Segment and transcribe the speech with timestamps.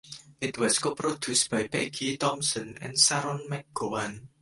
[0.39, 4.29] It was co-produced by Peggy Thompson and Sharon McGowan.